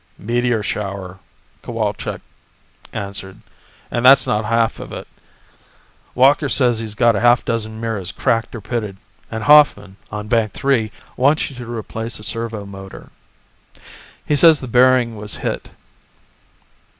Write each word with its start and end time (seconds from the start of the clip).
"Meteor 0.17 0.63
shower," 0.63 1.19
Cowalczk 1.61 2.21
answered, 2.91 3.37
"and 3.91 4.03
that's 4.03 4.25
not 4.25 4.45
half 4.45 4.79
of 4.79 4.91
it. 4.91 5.07
Walker 6.15 6.49
says 6.49 6.79
he's 6.79 6.95
got 6.95 7.15
a 7.15 7.19
half 7.19 7.45
dozen 7.45 7.79
mirrors 7.79 8.11
cracked 8.11 8.55
or 8.55 8.61
pitted, 8.61 8.97
and 9.29 9.43
Hoffman 9.43 9.97
on 10.11 10.27
bank 10.27 10.53
three 10.53 10.91
wants 11.15 11.51
you 11.51 11.55
to 11.57 11.71
replace 11.71 12.17
a 12.17 12.23
servo 12.23 12.65
motor. 12.65 13.11
He 14.25 14.35
says 14.35 14.59
the 14.59 14.67
bearing 14.67 15.17
was 15.17 15.35
hit." 15.35 15.69